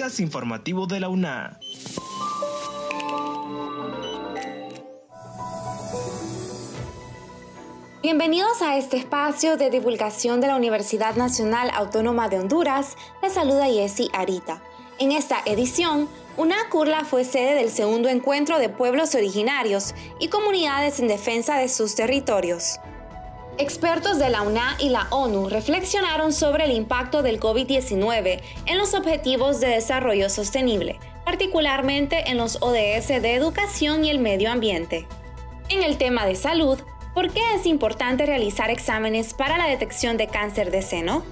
[0.00, 1.60] informativo de la UNA.
[8.02, 12.96] Bienvenidos a este espacio de divulgación de la Universidad Nacional Autónoma de Honduras.
[13.22, 14.62] Les saluda Yesi Arita.
[14.98, 21.08] En esta edición, UNACURLA fue sede del segundo encuentro de pueblos originarios y comunidades en
[21.08, 22.80] defensa de sus territorios.
[23.60, 28.94] Expertos de la UNA y la ONU reflexionaron sobre el impacto del COVID-19 en los
[28.94, 35.06] Objetivos de Desarrollo Sostenible, particularmente en los ODS de educación y el medio ambiente.
[35.68, 36.78] En el tema de salud,
[37.12, 41.22] ¿por qué es importante realizar exámenes para la detección de cáncer de seno?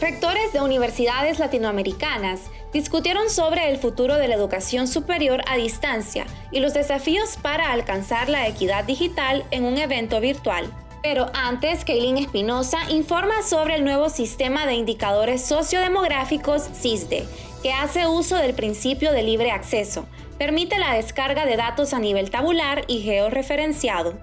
[0.00, 2.40] Rectores de universidades latinoamericanas
[2.72, 8.30] discutieron sobre el futuro de la educación superior a distancia y los desafíos para alcanzar
[8.30, 10.72] la equidad digital en un evento virtual.
[11.02, 17.26] Pero antes, Kaylin Espinosa informa sobre el nuevo sistema de indicadores sociodemográficos CISDE,
[17.62, 20.06] que hace uso del principio de libre acceso,
[20.38, 24.14] permite la descarga de datos a nivel tabular y georreferenciado.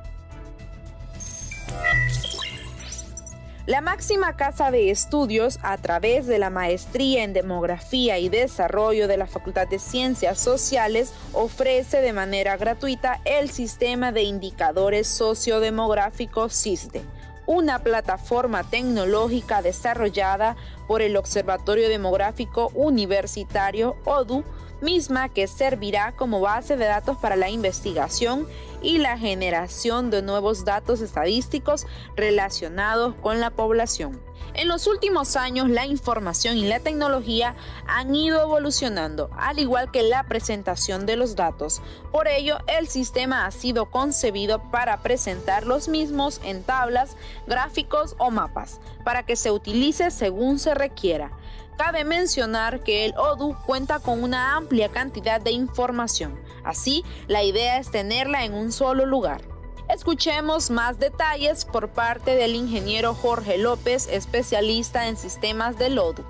[3.65, 9.17] La máxima casa de estudios, a través de la maestría en demografía y desarrollo de
[9.17, 17.01] la Facultad de Ciencias Sociales, ofrece de manera gratuita el sistema de indicadores sociodemográficos CISDE,
[17.47, 20.55] una plataforma tecnológica desarrollada
[20.87, 24.43] por el Observatorio Demográfico Universitario ODU
[24.81, 28.47] misma que servirá como base de datos para la investigación
[28.81, 34.21] y la generación de nuevos datos estadísticos relacionados con la población.
[34.53, 37.55] En los últimos años la información y la tecnología
[37.87, 41.81] han ido evolucionando, al igual que la presentación de los datos.
[42.11, 47.17] Por ello, el sistema ha sido concebido para presentar los mismos en tablas,
[47.47, 51.31] gráficos o mapas, para que se utilice según se requiera.
[51.77, 57.79] Cabe mencionar que el ODU cuenta con una amplia cantidad de información, así la idea
[57.79, 59.41] es tenerla en un solo lugar.
[59.89, 66.23] Escuchemos más detalles por parte del ingeniero Jorge López, especialista en sistemas del ODU.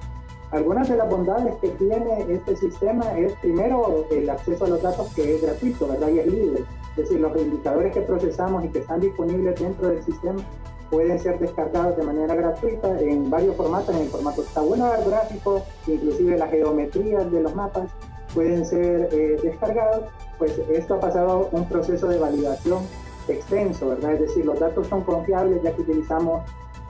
[0.52, 5.14] Algunas de las bondades que tiene este sistema es primero el acceso a los datos
[5.14, 6.10] que es gratuito, ¿verdad?
[6.10, 6.64] Y es libre.
[6.92, 10.42] Es decir, los indicadores que procesamos y que están disponibles dentro del sistema
[10.90, 16.38] pueden ser descargados de manera gratuita en varios formatos, en el formato tabular, gráfico, inclusive
[16.38, 17.90] las geometrías de los mapas
[18.34, 20.06] pueden ser eh, descargados,
[20.38, 22.84] pues esto ha pasado un proceso de validación
[23.28, 24.14] extenso, ¿verdad?
[24.14, 26.44] Es decir, los datos son confiables ya que utilizamos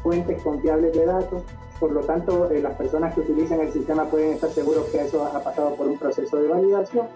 [0.03, 1.43] fuentes confiables de datos,
[1.79, 5.23] por lo tanto eh, las personas que utilizan el sistema pueden estar seguros que eso
[5.25, 7.07] ha pasado por un proceso de validación.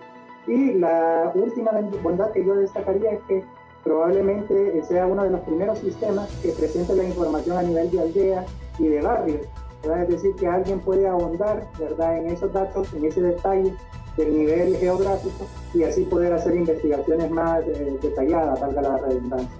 [0.47, 3.44] Y la última bondad que yo destacaría es que
[3.90, 8.46] probablemente sea uno de los primeros sistemas que presente la información a nivel de aldea
[8.78, 9.40] y de barrio.
[9.82, 12.20] Es decir, que alguien puede ahondar ¿verdad?
[12.20, 13.74] en esos datos, en ese detalle
[14.16, 19.58] del nivel geográfico y así poder hacer investigaciones más eh, detalladas, valga la redundancia.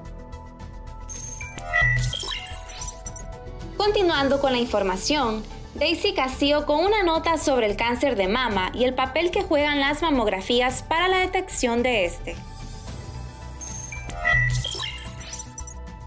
[3.78, 5.42] Continuando con la información,
[5.74, 9.80] Daisy Castillo con una nota sobre el cáncer de mama y el papel que juegan
[9.80, 12.36] las mamografías para la detección de este.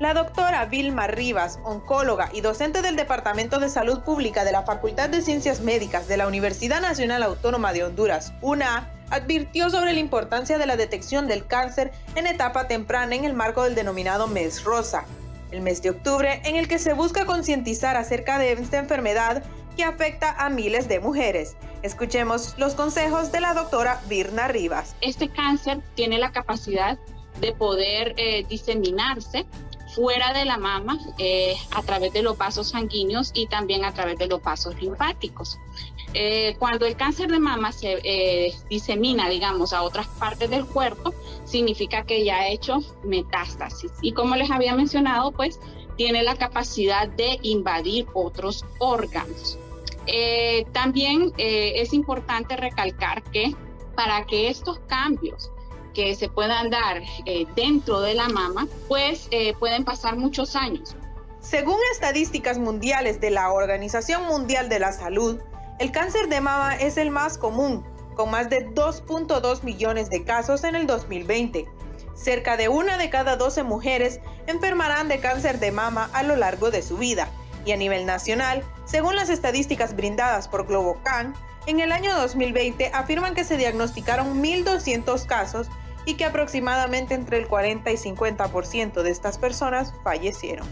[0.03, 5.09] La doctora Vilma Rivas, oncóloga y docente del Departamento de Salud Pública de la Facultad
[5.09, 10.59] de Ciencias Médicas de la Universidad Nacional Autónoma de Honduras, UNA, advirtió sobre la importancia
[10.59, 15.05] de la detección del cáncer en etapa temprana en el marco del denominado mes rosa,
[15.53, 19.45] el mes de octubre en el que se busca concientizar acerca de esta enfermedad
[19.77, 21.55] que afecta a miles de mujeres.
[21.83, 24.97] Escuchemos los consejos de la doctora Virna Rivas.
[25.01, 26.99] Este cáncer tiene la capacidad
[27.41, 29.47] de poder eh, diseminarse
[29.95, 34.19] fuera de la mama eh, a través de los vasos sanguíneos y también a través
[34.19, 35.59] de los vasos linfáticos.
[36.15, 41.15] Eh, cuando el cáncer de mama se eh, disemina, digamos, a otras partes del cuerpo,
[41.45, 43.93] significa que ya ha hecho metástasis.
[44.03, 45.59] Y como les había mencionado, pues
[45.97, 49.59] tiene la capacidad de invadir otros órganos.
[50.73, 53.55] también es importante recalcar que
[53.95, 55.52] para que estos cambios
[55.93, 60.97] que se puedan dar eh, dentro de la mama, pues eh, pueden pasar muchos años.
[61.41, 65.41] Según estadísticas mundiales de la Organización Mundial de la Salud,
[65.79, 67.85] el cáncer de mama es el más común,
[68.15, 71.67] con más de 2.2 millones de casos en el 2020.
[72.15, 76.71] Cerca de una de cada 12 mujeres enfermarán de cáncer de mama a lo largo
[76.71, 77.29] de su vida.
[77.65, 81.35] Y a nivel nacional, según las estadísticas brindadas por Globocan,
[81.67, 85.69] en el año 2020 afirman que se diagnosticaron 1.200 casos
[86.05, 90.67] y que aproximadamente entre el 40 y 50% de estas personas fallecieron.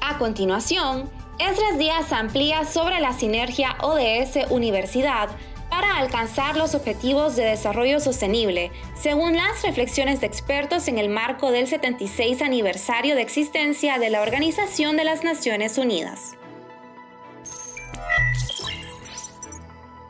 [0.00, 5.30] A continuación, Esdras Díaz amplía sobre la sinergia ODS Universidad
[5.70, 11.50] para alcanzar los objetivos de desarrollo sostenible, según las reflexiones de expertos en el marco
[11.50, 16.36] del 76 aniversario de existencia de la Organización de las Naciones Unidas.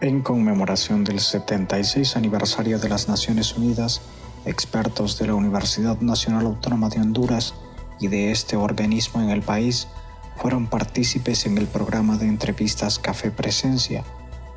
[0.05, 4.03] En conmemoración del 76 aniversario de las Naciones Unidas,
[4.45, 7.55] expertos de la Universidad Nacional Autónoma de Honduras
[7.99, 9.89] y de este organismo en el país
[10.37, 14.05] fueron partícipes en el programa de entrevistas Café Presencia,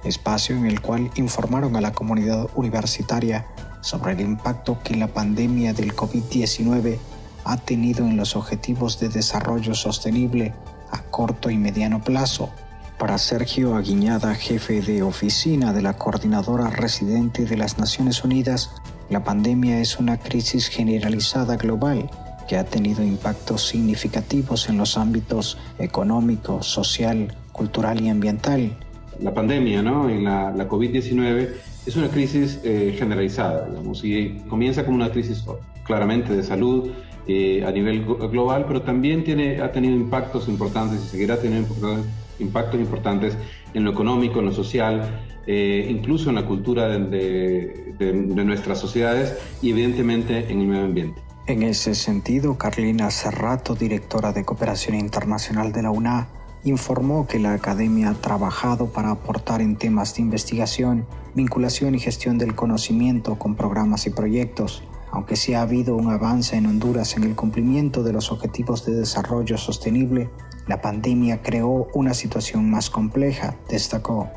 [0.03, 3.47] espacio en el cual informaron a la comunidad universitaria
[3.79, 6.97] sobre el impacto que la pandemia del COVID-19
[7.45, 10.53] ha tenido en los objetivos de desarrollo sostenible
[10.91, 12.51] a corto y mediano plazo.
[12.99, 18.71] Para Sergio Aguiñada, jefe de oficina de la Coordinadora Residente de las Naciones Unidas,
[19.11, 22.09] la pandemia es una crisis generalizada global
[22.47, 28.75] que ha tenido impactos significativos en los ámbitos económico, social, cultural y ambiental.
[29.19, 30.09] La pandemia, ¿no?
[30.09, 31.49] En la, la COVID-19
[31.85, 35.45] es una crisis eh, generalizada, digamos, y comienza como una crisis
[35.83, 36.89] claramente de salud
[37.27, 41.67] eh, a nivel global, pero también tiene, ha tenido impactos importantes y seguirá teniendo
[42.39, 43.37] impactos importantes
[43.73, 49.71] en lo económico, en lo social, eh, incluso en la cultura de, nuestras sociedades y
[49.71, 51.21] evidentemente en el medio ambiente.
[51.47, 56.27] En ese sentido, Carlina Cerrato, directora de Cooperación Internacional de la UNA,
[56.65, 62.37] informó que la academia ha trabajado para aportar en temas de investigación, vinculación y gestión
[62.37, 67.23] del conocimiento con programas y proyectos, aunque sí ha habido un avance en Honduras en
[67.23, 70.29] el cumplimiento de los objetivos de desarrollo sostenible,
[70.67, 74.29] la pandemia creó una situación más compleja, destacó.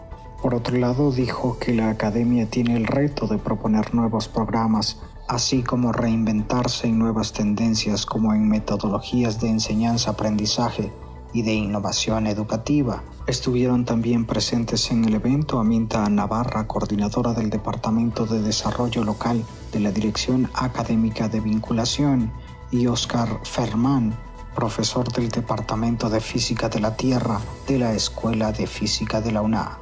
[0.42, 4.98] Por otro lado, dijo que la academia tiene el reto de proponer nuevos programas
[5.30, 10.90] así como reinventarse en nuevas tendencias como en metodologías de enseñanza-aprendizaje
[11.32, 13.04] y de innovación educativa.
[13.28, 19.78] Estuvieron también presentes en el evento Aminta Navarra, coordinadora del Departamento de Desarrollo Local de
[19.78, 22.32] la Dirección Académica de Vinculación,
[22.72, 24.16] y Oscar Fermán,
[24.54, 29.42] profesor del Departamento de Física de la Tierra de la Escuela de Física de la
[29.42, 29.78] UNA.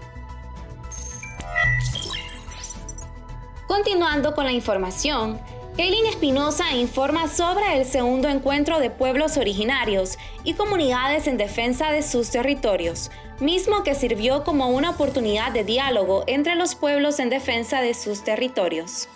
[3.67, 5.38] Continuando con la información,
[5.76, 12.03] Kaylin Espinosa informa sobre el segundo encuentro de pueblos originarios y comunidades en defensa de
[12.03, 17.81] sus territorios, mismo que sirvió como una oportunidad de diálogo entre los pueblos en defensa
[17.81, 19.09] de sus territorios.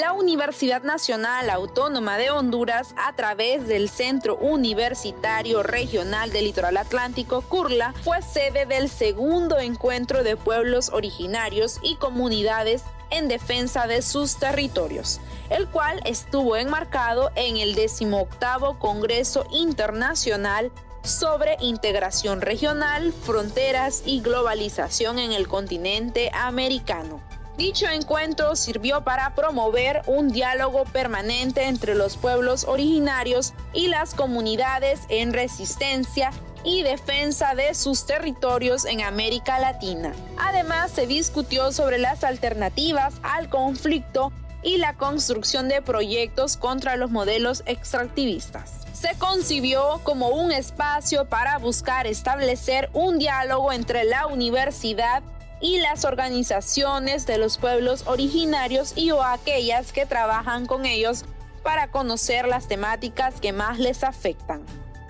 [0.00, 7.40] La Universidad Nacional Autónoma de Honduras, a través del Centro Universitario Regional del Litoral Atlántico,
[7.40, 14.36] CURLA, fue sede del segundo encuentro de pueblos originarios y comunidades en defensa de sus
[14.36, 20.72] territorios, el cual estuvo enmarcado en el 18 Congreso Internacional
[21.04, 27.22] sobre integración regional, fronteras y globalización en el continente americano.
[27.56, 35.00] Dicho encuentro sirvió para promover un diálogo permanente entre los pueblos originarios y las comunidades
[35.08, 36.32] en resistencia
[36.64, 40.12] y defensa de sus territorios en América Latina.
[40.36, 44.32] Además, se discutió sobre las alternativas al conflicto
[44.62, 48.80] y la construcción de proyectos contra los modelos extractivistas.
[48.92, 55.22] Se concibió como un espacio para buscar establecer un diálogo entre la universidad
[55.60, 61.24] y las organizaciones de los pueblos originarios y o aquellas que trabajan con ellos
[61.62, 64.64] para conocer las temáticas que más les afectan.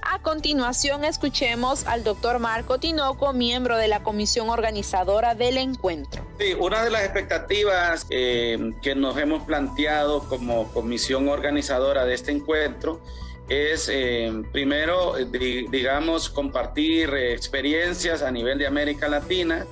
[0.08, 6.24] A continuación escuchemos al doctor Marco Tinoco, miembro de la comisión organizadora del encuentro.
[6.38, 12.30] Sí, una de las expectativas eh, que nos hemos planteado como comisión organizadora de este
[12.30, 13.00] encuentro
[13.48, 19.66] es eh, primero, digamos, compartir eh, experiencias a nivel de América Latina,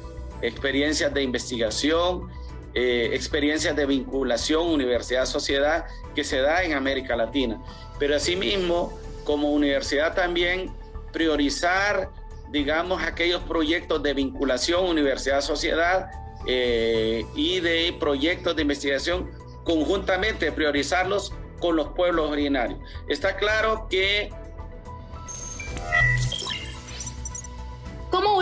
[0.46, 2.28] experiencias de investigación,
[2.74, 7.62] eh, experiencias de vinculación universidad-sociedad que se da en América Latina.
[7.98, 8.92] Pero asimismo,
[9.24, 10.72] como universidad también
[11.12, 12.10] priorizar,
[12.50, 16.10] digamos, aquellos proyectos de vinculación universidad-sociedad
[16.46, 19.30] eh, y de proyectos de investigación
[19.64, 22.78] conjuntamente, priorizarlos con los pueblos originarios.
[23.08, 24.30] Está claro que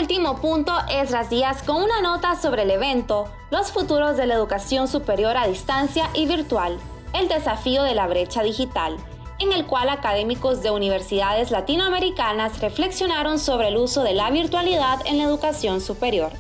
[0.03, 4.89] último punto, Esras Díaz con una nota sobre el evento, los futuros de la educación
[4.89, 6.77] superior a distancia y virtual,
[7.15, 8.97] el desafío de la brecha digital,
[9.39, 15.19] en el cual académicos de universidades latinoamericanas reflexionaron sobre el uso de la virtualidad en
[15.19, 16.33] la educación superior.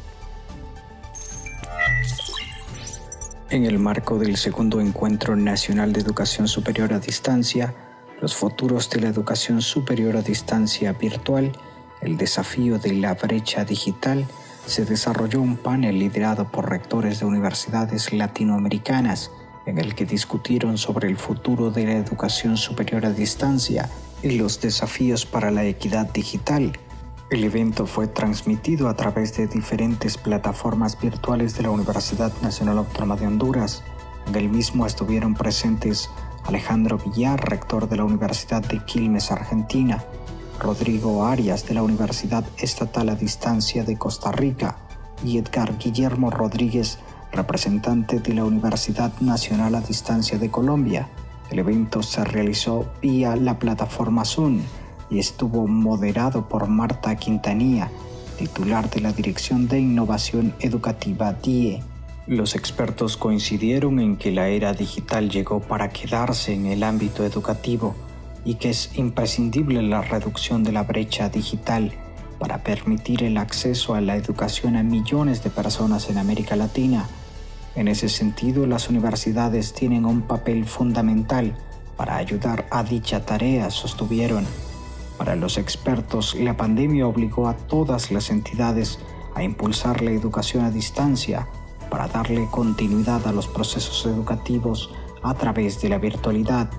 [3.50, 7.72] En el marco del segundo Encuentro Nacional de Educación Superior a Distancia,
[8.20, 11.52] los futuros de la educación superior a distancia virtual,
[12.02, 14.26] el desafío de la brecha digital,
[14.66, 19.30] se desarrolló un panel liderado por rectores de universidades latinoamericanas
[19.66, 23.88] en el que discutieron sobre el futuro de la educación superior a distancia
[24.22, 26.78] y los desafíos para la equidad digital.
[27.30, 33.16] El evento fue transmitido a través de diferentes plataformas virtuales de la Universidad Nacional Autónoma
[33.16, 33.82] de Honduras.
[34.26, 36.10] En el mismo estuvieron presentes
[36.44, 40.04] Alejandro Villar, rector de la Universidad de Quilmes, Argentina,
[40.62, 44.76] Rodrigo Arias de la Universidad Estatal a Distancia de Costa Rica
[45.24, 47.00] y Edgar Guillermo Rodríguez,
[47.32, 51.08] representante de la Universidad Nacional a Distancia de Colombia.
[51.50, 54.60] El evento se realizó vía la plataforma Zoom
[55.10, 57.90] y estuvo moderado por Marta Quintanilla,
[58.38, 61.82] titular de la Dirección de Innovación Educativa DIE.
[62.28, 67.96] Los expertos coincidieron en que la era digital llegó para quedarse en el ámbito educativo
[68.44, 71.92] y que es imprescindible la reducción de la brecha digital
[72.38, 77.06] para permitir el acceso a la educación a millones de personas en América Latina.
[77.76, 81.54] En ese sentido, las universidades tienen un papel fundamental
[81.96, 84.44] para ayudar a dicha tarea, sostuvieron.
[85.18, 88.98] Para los expertos, la pandemia obligó a todas las entidades
[89.34, 91.46] a impulsar la educación a distancia
[91.90, 94.90] para darle continuidad a los procesos educativos
[95.22, 96.70] a través de la virtualidad.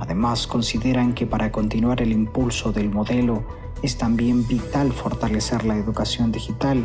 [0.00, 3.44] Además, consideran que para continuar el impulso del modelo
[3.82, 6.84] es también vital fortalecer la educación digital,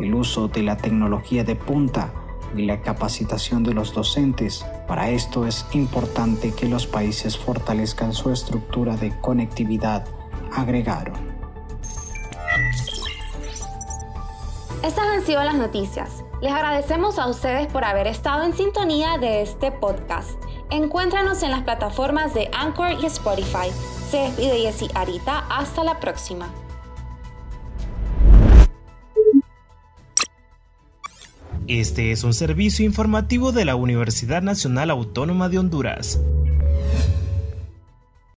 [0.00, 2.12] el uso de la tecnología de punta
[2.56, 4.64] y la capacitación de los docentes.
[4.86, 10.04] Para esto es importante que los países fortalezcan su estructura de conectividad,
[10.52, 11.36] agregaron.
[14.82, 16.22] Estas han sido las noticias.
[16.40, 20.38] Les agradecemos a ustedes por haber estado en sintonía de este podcast.
[20.70, 23.70] Encuéntranos en las plataformas de Anchor y Spotify.
[24.10, 25.46] Se despide Jessy Arita.
[25.48, 26.52] Hasta la próxima.
[31.68, 36.20] Este es un servicio informativo de la Universidad Nacional Autónoma de Honduras.